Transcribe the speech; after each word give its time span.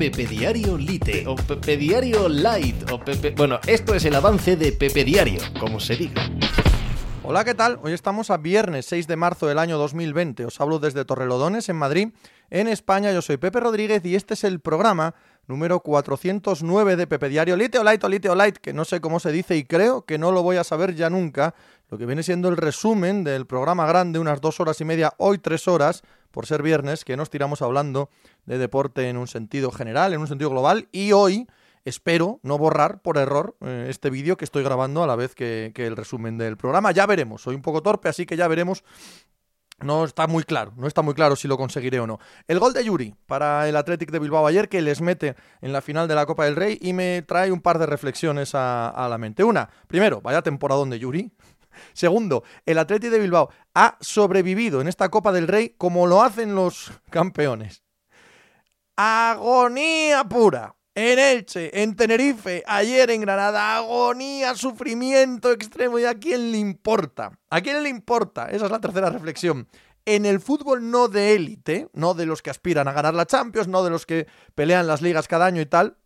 Pepe 0.00 0.24
Diario 0.24 0.78
Lite 0.78 1.26
o 1.26 1.36
Pepe 1.36 1.76
Diario 1.76 2.26
Light 2.26 2.90
o 2.90 2.98
Pepe... 2.98 3.34
Bueno, 3.36 3.60
esto 3.66 3.94
es 3.94 4.02
el 4.06 4.14
avance 4.14 4.56
de 4.56 4.72
Pepe 4.72 5.04
Diario, 5.04 5.42
como 5.60 5.78
se 5.78 5.94
diga. 5.94 6.22
Hola, 7.22 7.44
¿qué 7.44 7.52
tal? 7.52 7.78
Hoy 7.82 7.92
estamos 7.92 8.30
a 8.30 8.38
viernes 8.38 8.86
6 8.86 9.06
de 9.06 9.16
marzo 9.16 9.46
del 9.46 9.58
año 9.58 9.76
2020. 9.76 10.46
Os 10.46 10.58
hablo 10.58 10.78
desde 10.78 11.04
Torrelodones, 11.04 11.68
en 11.68 11.76
Madrid, 11.76 12.08
en 12.48 12.66
España. 12.66 13.12
Yo 13.12 13.20
soy 13.20 13.36
Pepe 13.36 13.60
Rodríguez 13.60 14.02
y 14.06 14.16
este 14.16 14.32
es 14.32 14.44
el 14.44 14.60
programa 14.60 15.14
número 15.50 15.80
409 15.80 16.96
de 16.96 17.06
Pepe 17.06 17.28
Diario 17.28 17.56
Lite 17.56 17.78
o 17.78 17.84
Light 17.84 18.02
o 18.04 18.08
Lite 18.08 18.28
o 18.30 18.34
Light, 18.34 18.56
que 18.56 18.72
no 18.72 18.84
sé 18.84 19.00
cómo 19.00 19.20
se 19.20 19.32
dice 19.32 19.56
y 19.56 19.64
creo 19.64 20.06
que 20.06 20.16
no 20.16 20.32
lo 20.32 20.42
voy 20.42 20.56
a 20.56 20.64
saber 20.64 20.94
ya 20.94 21.10
nunca. 21.10 21.54
Lo 21.90 21.98
que 21.98 22.06
viene 22.06 22.22
siendo 22.22 22.48
el 22.48 22.56
resumen 22.56 23.24
del 23.24 23.46
programa 23.46 23.84
grande, 23.84 24.18
unas 24.20 24.40
dos 24.40 24.60
horas 24.60 24.80
y 24.80 24.84
media, 24.84 25.12
hoy 25.18 25.38
tres 25.38 25.66
horas, 25.68 26.02
por 26.30 26.46
ser 26.46 26.62
viernes, 26.62 27.04
que 27.04 27.16
nos 27.16 27.28
tiramos 27.28 27.62
hablando 27.62 28.08
de 28.46 28.58
deporte 28.58 29.08
en 29.08 29.16
un 29.16 29.26
sentido 29.26 29.72
general, 29.72 30.12
en 30.14 30.20
un 30.20 30.28
sentido 30.28 30.50
global, 30.50 30.88
y 30.92 31.12
hoy 31.12 31.48
espero 31.84 32.38
no 32.42 32.56
borrar 32.56 33.02
por 33.02 33.18
error 33.18 33.56
eh, 33.60 33.86
este 33.88 34.08
vídeo 34.08 34.36
que 34.36 34.44
estoy 34.44 34.62
grabando 34.62 35.02
a 35.02 35.06
la 35.06 35.16
vez 35.16 35.34
que, 35.34 35.72
que 35.74 35.86
el 35.86 35.96
resumen 35.96 36.38
del 36.38 36.56
programa. 36.56 36.92
Ya 36.92 37.06
veremos, 37.06 37.42
soy 37.42 37.56
un 37.56 37.62
poco 37.62 37.82
torpe, 37.82 38.08
así 38.08 38.24
que 38.24 38.36
ya 38.36 38.46
veremos 38.46 38.84
no 39.82 40.04
está 40.04 40.26
muy 40.26 40.44
claro, 40.44 40.72
no 40.76 40.86
está 40.86 41.02
muy 41.02 41.14
claro 41.14 41.36
si 41.36 41.48
lo 41.48 41.56
conseguiré 41.56 42.00
o 42.00 42.06
no. 42.06 42.18
El 42.46 42.58
gol 42.58 42.72
de 42.72 42.84
Yuri 42.84 43.14
para 43.26 43.68
el 43.68 43.76
Athletic 43.76 44.10
de 44.10 44.18
Bilbao 44.18 44.46
ayer 44.46 44.68
que 44.68 44.82
les 44.82 45.00
mete 45.00 45.36
en 45.60 45.72
la 45.72 45.80
final 45.80 46.08
de 46.08 46.14
la 46.14 46.26
Copa 46.26 46.44
del 46.44 46.56
Rey 46.56 46.78
y 46.80 46.92
me 46.92 47.22
trae 47.22 47.50
un 47.52 47.60
par 47.60 47.78
de 47.78 47.86
reflexiones 47.86 48.54
a, 48.54 49.06
la 49.08 49.18
mente. 49.18 49.44
Una, 49.44 49.68
primero, 49.86 50.20
vaya 50.20 50.42
temporadón 50.42 50.90
de 50.90 50.98
Yuri. 50.98 51.32
Segundo, 51.92 52.44
el 52.66 52.78
Athletic 52.78 53.10
de 53.10 53.18
Bilbao 53.18 53.50
ha 53.74 53.96
sobrevivido 54.00 54.80
en 54.80 54.88
esta 54.88 55.08
Copa 55.08 55.32
del 55.32 55.48
Rey 55.48 55.74
como 55.78 56.06
lo 56.06 56.22
hacen 56.22 56.54
los 56.54 56.92
campeones. 57.10 57.82
Agonía 58.96 60.24
pura. 60.24 60.74
En 61.02 61.18
Elche, 61.18 61.82
en 61.82 61.96
Tenerife, 61.96 62.62
ayer 62.66 63.10
en 63.10 63.22
Granada, 63.22 63.78
agonía, 63.78 64.54
sufrimiento 64.54 65.50
extremo. 65.50 65.98
¿Y 65.98 66.04
a 66.04 66.18
quién 66.18 66.52
le 66.52 66.58
importa? 66.58 67.38
¿A 67.48 67.62
quién 67.62 67.82
le 67.82 67.88
importa? 67.88 68.50
Esa 68.50 68.66
es 68.66 68.70
la 68.70 68.82
tercera 68.82 69.08
reflexión. 69.08 69.66
En 70.04 70.26
el 70.26 70.40
fútbol 70.40 70.90
no 70.90 71.08
de 71.08 71.34
élite, 71.34 71.88
no 71.94 72.12
de 72.12 72.26
los 72.26 72.42
que 72.42 72.50
aspiran 72.50 72.86
a 72.86 72.92
ganar 72.92 73.14
la 73.14 73.24
Champions, 73.24 73.66
no 73.66 73.82
de 73.82 73.88
los 73.88 74.04
que 74.04 74.26
pelean 74.54 74.86
las 74.86 75.00
ligas 75.00 75.26
cada 75.26 75.46
año 75.46 75.62
y 75.62 75.66
tal, 75.66 75.96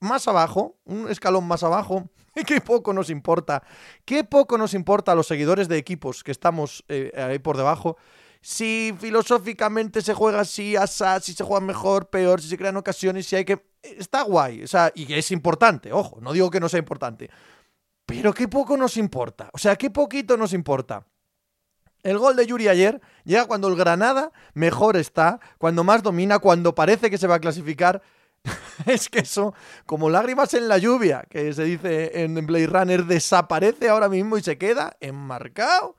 más 0.00 0.26
abajo, 0.26 0.78
un 0.84 1.10
escalón 1.10 1.46
más 1.46 1.62
abajo, 1.62 2.08
qué 2.46 2.62
poco 2.62 2.94
nos 2.94 3.10
importa, 3.10 3.62
qué 4.06 4.24
poco 4.24 4.56
nos 4.56 4.72
importa 4.72 5.12
a 5.12 5.16
los 5.16 5.26
seguidores 5.26 5.68
de 5.68 5.76
equipos 5.76 6.24
que 6.24 6.32
estamos 6.32 6.82
eh, 6.88 7.12
ahí 7.14 7.40
por 7.40 7.58
debajo, 7.58 7.98
si 8.40 8.94
filosóficamente 8.98 10.00
se 10.00 10.14
juega 10.14 10.40
así, 10.40 10.76
así, 10.76 11.04
si 11.20 11.34
se 11.34 11.44
juega 11.44 11.60
mejor, 11.60 12.08
peor, 12.08 12.40
si 12.40 12.48
se 12.48 12.56
crean 12.56 12.78
ocasiones, 12.78 13.26
si 13.26 13.36
hay 13.36 13.44
que... 13.44 13.73
Está 13.84 14.22
guay, 14.22 14.62
o 14.62 14.66
sea, 14.66 14.90
y 14.94 15.12
es 15.12 15.30
importante, 15.30 15.92
ojo, 15.92 16.18
no 16.20 16.32
digo 16.32 16.50
que 16.50 16.60
no 16.60 16.68
sea 16.68 16.78
importante, 16.78 17.30
pero 18.06 18.32
qué 18.32 18.48
poco 18.48 18.76
nos 18.76 18.96
importa, 18.96 19.50
o 19.52 19.58
sea, 19.58 19.76
qué 19.76 19.90
poquito 19.90 20.36
nos 20.36 20.52
importa. 20.52 21.06
El 22.02 22.18
gol 22.18 22.36
de 22.36 22.46
Yuri 22.46 22.68
ayer 22.68 23.00
llega 23.24 23.46
cuando 23.46 23.68
el 23.68 23.76
Granada 23.76 24.30
mejor 24.52 24.96
está, 24.96 25.40
cuando 25.58 25.84
más 25.84 26.02
domina, 26.02 26.38
cuando 26.38 26.74
parece 26.74 27.10
que 27.10 27.16
se 27.16 27.26
va 27.26 27.36
a 27.36 27.40
clasificar. 27.40 28.02
es 28.86 29.08
que 29.08 29.20
eso, 29.20 29.54
como 29.86 30.10
lágrimas 30.10 30.52
en 30.52 30.68
la 30.68 30.76
lluvia, 30.76 31.24
que 31.30 31.52
se 31.54 31.64
dice 31.64 32.22
en 32.22 32.34
Blade 32.46 32.66
Runner, 32.66 33.04
desaparece 33.06 33.88
ahora 33.88 34.10
mismo 34.10 34.36
y 34.36 34.42
se 34.42 34.58
queda 34.58 34.98
enmarcado 35.00 35.96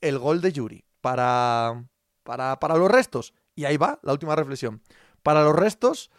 el 0.00 0.20
gol 0.20 0.40
de 0.40 0.52
Yuri 0.52 0.84
para, 1.00 1.84
para, 2.22 2.60
para 2.60 2.76
los 2.76 2.88
restos. 2.88 3.34
Y 3.56 3.64
ahí 3.64 3.76
va 3.76 3.98
la 4.02 4.12
última 4.12 4.36
reflexión. 4.36 4.80
Para 5.24 5.42
los 5.42 5.56
restos, 5.56 6.12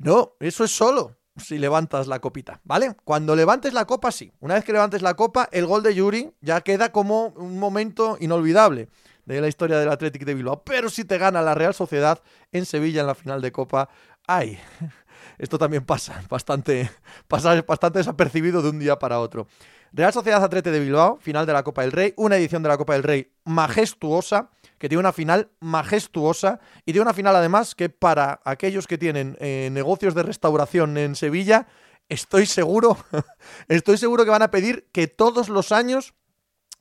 no, 0.00 0.32
eso 0.40 0.64
es 0.64 0.70
solo 0.70 1.16
si 1.36 1.58
levantas 1.58 2.06
la 2.06 2.20
copita, 2.20 2.60
¿vale? 2.64 2.96
Cuando 3.04 3.36
levantes 3.36 3.72
la 3.72 3.86
copa, 3.86 4.10
sí. 4.10 4.32
Una 4.40 4.54
vez 4.54 4.64
que 4.64 4.72
levantes 4.72 5.02
la 5.02 5.14
copa, 5.14 5.48
el 5.52 5.66
gol 5.66 5.82
de 5.82 5.94
Yuri 5.94 6.32
ya 6.40 6.60
queda 6.62 6.90
como 6.90 7.28
un 7.36 7.58
momento 7.58 8.16
inolvidable 8.20 8.88
de 9.26 9.40
la 9.40 9.48
historia 9.48 9.78
del 9.78 9.90
Athletic 9.90 10.24
de 10.24 10.34
Bilbao. 10.34 10.62
Pero 10.64 10.90
si 10.90 11.04
te 11.04 11.18
gana 11.18 11.42
la 11.42 11.54
Real 11.54 11.74
Sociedad 11.74 12.22
en 12.52 12.66
Sevilla 12.66 13.02
en 13.02 13.06
la 13.06 13.14
final 13.14 13.40
de 13.40 13.52
Copa, 13.52 13.88
¡ay! 14.26 14.58
Esto 15.38 15.58
también 15.58 15.84
pasa, 15.84 16.22
bastante, 16.28 16.90
bastante 17.28 17.98
desapercibido 17.98 18.62
de 18.62 18.70
un 18.70 18.78
día 18.78 18.98
para 18.98 19.20
otro. 19.20 19.46
Real 19.92 20.12
Sociedad 20.12 20.42
Atlete 20.42 20.70
de 20.70 20.80
Bilbao, 20.80 21.18
final 21.20 21.46
de 21.46 21.52
la 21.52 21.62
Copa 21.62 21.82
del 21.82 21.92
Rey, 21.92 22.14
una 22.16 22.36
edición 22.36 22.62
de 22.62 22.68
la 22.68 22.78
Copa 22.78 22.94
del 22.94 23.02
Rey 23.02 23.32
majestuosa, 23.44 24.50
que 24.80 24.88
tiene 24.88 25.00
una 25.00 25.12
final 25.12 25.50
majestuosa 25.60 26.58
y 26.86 26.92
tiene 26.92 27.02
una 27.02 27.12
final 27.12 27.36
además 27.36 27.74
que 27.74 27.90
para 27.90 28.40
aquellos 28.46 28.86
que 28.86 28.96
tienen 28.96 29.36
eh, 29.38 29.68
negocios 29.70 30.14
de 30.14 30.22
restauración 30.22 30.96
en 30.96 31.14
Sevilla, 31.16 31.68
estoy 32.08 32.46
seguro, 32.46 32.96
estoy 33.68 33.98
seguro 33.98 34.24
que 34.24 34.30
van 34.30 34.40
a 34.40 34.50
pedir 34.50 34.88
que 34.90 35.06
todos 35.06 35.50
los 35.50 35.70
años 35.70 36.14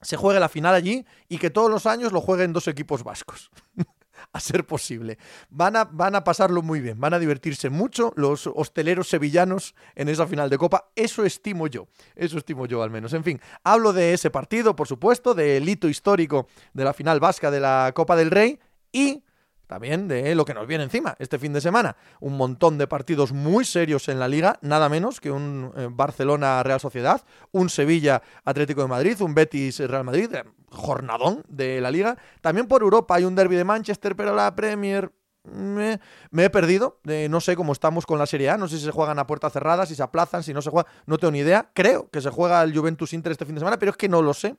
se 0.02 0.16
juegue 0.16 0.40
la 0.40 0.48
final 0.48 0.76
allí 0.76 1.06
y 1.28 1.40
que 1.40 1.50
todos 1.50 1.70
los 1.70 1.86
años 1.86 2.14
lo 2.14 2.22
jueguen 2.22 2.54
dos 2.54 2.70
equipos 2.70 3.04
vascos. 3.04 3.52
a 4.34 4.40
ser 4.40 4.66
posible. 4.66 5.18
Van 5.50 5.76
a, 5.76 5.86
van 5.86 6.16
a 6.16 6.24
pasarlo 6.24 6.62
muy 6.62 6.80
bien, 6.80 7.00
van 7.00 7.14
a 7.14 7.20
divertirse 7.20 7.70
mucho 7.70 8.14
los 8.16 8.48
hosteleros 8.48 9.10
sevillanos 9.10 9.76
en 9.96 10.10
esa 10.10 10.28
final 10.28 10.50
de 10.50 10.58
Copa. 10.58 10.92
Eso 10.96 11.24
estimo 11.26 11.68
yo, 11.68 11.88
eso 12.16 12.38
estimo 12.38 12.66
yo 12.66 12.84
al 12.84 12.90
menos. 12.90 13.14
En 13.14 13.24
fin, 13.24 13.40
hablo 13.64 13.94
de 13.94 14.14
ese 14.14 14.30
partido, 14.30 14.76
por 14.76 14.88
supuesto, 14.88 15.34
del 15.34 15.68
hito 15.68 15.88
histórico 15.88 16.48
de 16.74 16.84
la 16.84 16.94
final 16.94 17.20
vasca 17.20 17.52
de 17.52 17.60
la 17.60 17.92
Copa 17.94 18.16
del 18.16 18.32
Rey 18.32 18.60
y 18.92 19.24
también 19.70 20.08
de 20.08 20.34
lo 20.34 20.46
que 20.46 20.56
nos 20.56 20.66
viene 20.66 20.84
encima 20.84 21.16
este 21.20 21.38
fin 21.38 21.54
de 21.54 21.62
semana. 21.62 21.96
Un 22.20 22.36
montón 22.38 22.80
de 22.80 22.88
partidos 22.88 23.32
muy 23.32 23.66
serios 23.66 24.10
en 24.10 24.18
la 24.18 24.28
liga, 24.28 24.58
nada 24.64 24.90
menos 24.90 25.22
que 25.22 25.30
un 25.30 25.72
eh, 25.78 25.88
Barcelona-Real 25.92 26.80
Sociedad, 26.80 27.24
un 27.52 27.70
Sevilla-Atlético 27.70 28.82
de 28.82 28.88
Madrid, 28.88 29.22
un 29.22 29.36
Betis-Real 29.36 30.04
Madrid, 30.04 30.34
eh, 30.34 30.44
jornadón 30.72 31.44
de 31.48 31.82
la 31.82 31.92
liga. 31.92 32.18
También 32.42 32.68
por 32.68 32.82
Europa 32.82 33.16
hay 33.16 33.26
un 33.26 33.36
derby 33.36 33.56
de 33.56 33.64
Manchester, 33.64 34.16
pero 34.16 34.36
la 34.36 34.56
Premier... 34.56 35.12
Me, 35.42 36.00
he 36.32 36.50
perdido, 36.50 37.00
no 37.30 37.40
sé 37.40 37.56
cómo 37.56 37.72
estamos 37.72 38.06
con 38.06 38.20
la 38.20 38.28
Serie 38.28 38.50
A, 38.50 38.58
no 38.58 38.68
sé 38.68 38.78
si 38.78 38.86
se 38.86 38.92
juegan 38.92 39.18
a 39.20 39.26
puerta 39.26 39.50
cerrada, 39.50 39.86
si 39.86 39.96
se 39.96 40.04
aplazan, 40.04 40.44
si 40.44 40.54
no 40.54 40.62
se 40.62 40.70
juega, 40.70 40.88
no 41.06 41.18
tengo 41.18 41.32
ni 41.32 41.40
idea. 41.40 41.72
Creo 41.74 42.10
que 42.10 42.22
se 42.22 42.30
juega 42.30 42.62
el 42.62 42.78
Juventus 42.78 43.14
Inter 43.14 43.32
este 43.32 43.46
fin 43.46 43.56
de 43.56 43.62
semana, 43.62 43.80
pero 43.80 43.92
es 43.92 43.98
que 43.98 44.10
no 44.10 44.22
lo 44.22 44.34
sé. 44.34 44.58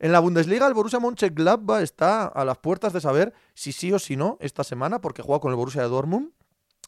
En 0.00 0.12
la 0.12 0.18
Bundesliga, 0.18 0.66
el 0.66 0.74
Borussia 0.74 0.98
Mönchengladbach 0.98 1.82
está 1.82 2.24
a 2.24 2.44
las 2.44 2.58
puertas 2.58 2.92
de 2.92 3.00
saber 3.00 3.32
si 3.52 3.70
sí 3.72 3.92
o 3.92 3.98
si 3.98 4.16
no 4.16 4.38
esta 4.40 4.64
semana, 4.64 5.00
porque 5.00 5.22
juega 5.22 5.40
con 5.40 5.52
el 5.52 5.56
Borussia 5.56 5.82
de 5.82 5.88
Dortmund 5.88 6.30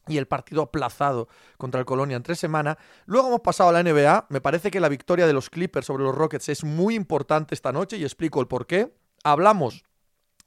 y 0.07 0.17
el 0.17 0.27
partido 0.27 0.63
aplazado 0.63 1.27
contra 1.57 1.79
el 1.79 1.85
Colonia 1.85 2.17
en 2.17 2.23
tres 2.23 2.39
semanas. 2.39 2.77
Luego 3.05 3.27
hemos 3.27 3.41
pasado 3.41 3.69
a 3.69 3.73
la 3.73 3.83
NBA. 3.83 4.27
Me 4.29 4.41
parece 4.41 4.71
que 4.71 4.79
la 4.79 4.89
victoria 4.89 5.27
de 5.27 5.33
los 5.33 5.49
Clippers 5.49 5.85
sobre 5.85 6.03
los 6.03 6.15
Rockets 6.15 6.49
es 6.49 6.63
muy 6.63 6.95
importante 6.95 7.55
esta 7.55 7.71
noche 7.71 7.97
y 7.97 8.03
explico 8.03 8.39
el 8.41 8.47
por 8.47 8.65
qué. 8.65 8.93
Hablamos 9.23 9.83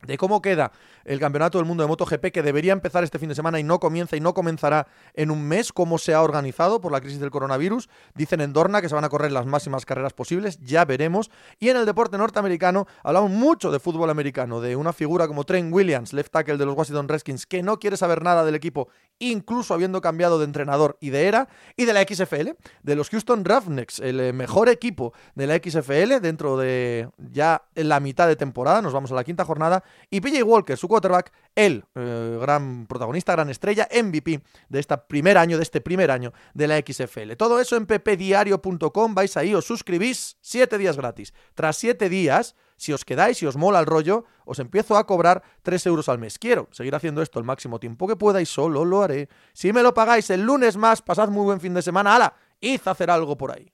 de 0.07 0.17
cómo 0.17 0.41
queda 0.41 0.73
el 1.05 1.19
Campeonato 1.19 1.59
del 1.59 1.67
Mundo 1.67 1.83
de 1.83 1.89
MotoGP, 1.89 2.27
que 2.27 2.43
debería 2.43 2.73
empezar 2.73 3.05
este 3.05 3.19
fin 3.19 3.29
de 3.29 3.35
semana 3.35 3.59
y 3.59 3.65
no 3.65 3.81
comienza 3.81 4.17
y 4.17 4.21
no 4.21 4.35
comenzará 4.35 4.87
en 5.15 5.31
un 5.31 5.47
mes, 5.47 5.73
cómo 5.73 5.99
se 5.99 6.15
ha 6.15 6.23
organizado 6.23 6.81
por 6.81 6.93
la 6.93 7.01
crisis 7.01 7.21
del 7.21 7.31
coronavirus. 7.31 7.89
Dicen 8.15 8.41
en 8.41 8.53
Dorna 8.53 8.81
que 8.81 8.89
se 8.89 8.95
van 8.95 9.05
a 9.05 9.09
correr 9.09 9.33
las 9.33 9.47
máximas 9.47 9.87
carreras 9.87 10.13
posibles, 10.13 10.59
ya 10.61 10.85
veremos. 10.85 11.31
Y 11.59 11.69
en 11.69 11.77
el 11.77 11.87
deporte 11.87 12.19
norteamericano 12.19 12.87
hablamos 13.03 13.31
mucho 13.31 13.71
de 13.71 13.81
fútbol 13.81 14.11
americano, 14.11 14.61
de 14.61 14.77
una 14.77 14.93
figura 14.93 15.27
como 15.27 15.45
Trent 15.45 15.73
Williams, 15.73 16.13
left 16.13 16.33
tackle 16.33 16.57
de 16.57 16.67
los 16.67 16.77
Washington 16.77 17.09
Redskins, 17.09 17.47
que 17.47 17.63
no 17.63 17.79
quiere 17.79 17.97
saber 17.97 18.23
nada 18.23 18.45
del 18.45 18.55
equipo, 18.55 18.89
incluso 19.21 19.75
habiendo 19.75 20.01
cambiado 20.01 20.39
de 20.39 20.47
entrenador 20.47 20.99
y 21.01 21.11
de 21.11 21.29
era, 21.29 21.49
y 21.77 21.85
de 21.85 21.93
la 21.93 22.03
XFL, 22.03 22.51
de 22.83 22.97
los 22.97 23.11
Houston 23.11 23.45
Roughnecks, 23.45 24.01
el 24.01 24.19
eh, 24.19 24.33
mejor 24.33 24.69
equipo 24.69 25.13
de 25.35 25.47
la 25.47 25.57
XFL 25.57 26.21
dentro 26.21 26.57
de 26.57 27.09
ya 27.17 27.63
la 27.75 28.01
mitad 28.01 28.27
de 28.27 28.37
temporada, 28.37 28.83
nos 28.83 28.93
vamos 28.93 29.13
a 29.13 29.15
la 29.15 29.25
quinta 29.25 29.45
jornada, 29.45 29.85
y 30.11 30.21
PJ 30.21 30.43
Walker, 30.43 30.77
su 30.77 30.89
quarterback, 30.89 31.33
el 31.55 31.85
eh, 31.95 32.39
gran 32.41 32.87
protagonista, 32.87 33.33
gran 33.33 33.51
estrella, 33.51 33.89
MVP 33.93 34.43
de 34.69 34.81
este 34.81 34.97
primer 34.99 35.39
año, 35.39 35.57
de 35.57 35.63
este 35.63 35.81
primer 35.81 36.11
año 36.11 36.33
de 36.55 36.67
la 36.67 36.79
XFL. 36.79 37.35
Todo 37.37 37.61
eso 37.61 37.77
en 37.77 37.87
ppdiario.com, 37.87 39.15
vais 39.15 39.37
ahí, 39.37 39.55
os 39.55 39.67
suscribís, 39.67 40.37
siete 40.41 40.79
días 40.79 40.97
gratis. 40.97 41.35
Tras 41.55 41.77
siete 41.77 42.09
días, 42.09 42.57
si 42.81 42.95
os 42.95 43.05
quedáis, 43.05 43.37
si 43.37 43.45
os 43.45 43.57
mola 43.57 43.79
el 43.79 43.85
rollo, 43.85 44.25
os 44.47 44.59
empiezo 44.59 44.97
a 44.97 45.07
cobrar 45.07 45.43
3 45.63 45.85
euros 45.85 46.09
al 46.09 46.19
mes. 46.19 46.39
Quiero 46.39 46.67
seguir 46.73 46.95
haciendo 46.95 47.21
esto 47.21 47.39
el 47.39 47.45
máximo 47.45 47.79
tiempo 47.79 48.09
que 48.09 48.17
pueda 48.17 48.41
y 48.41 48.47
solo 48.47 48.87
lo 48.87 49.03
haré. 49.03 49.29
Si 49.53 49.71
me 49.71 49.83
lo 49.83 49.93
pagáis 49.93 50.31
el 50.31 50.41
lunes 50.41 50.79
más, 50.79 51.03
pasad 51.03 51.29
muy 51.29 51.45
buen 51.45 51.61
fin 51.61 51.75
de 51.75 51.83
semana. 51.83 52.15
¡Hala! 52.15 52.33
Id 52.59 52.81
a 52.87 52.93
hacer 52.93 53.11
algo 53.11 53.37
por 53.37 53.53
ahí. 53.53 53.69